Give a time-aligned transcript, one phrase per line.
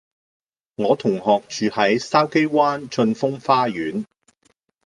[0.77, 4.05] 我同學住喺筲箕灣峻峰花園